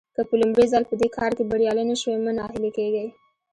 که 0.15 0.21
په 0.29 0.33
لومړي 0.41 0.65
ځل 0.73 0.83
په 0.89 0.95
دې 1.01 1.07
کار 1.17 1.31
کې 1.37 1.49
بريالي 1.51 1.83
نه 1.91 1.95
شوئ 2.01 2.17
مه 2.25 2.31
ناهيلي 2.37 2.71
کېږئ. 2.77 3.07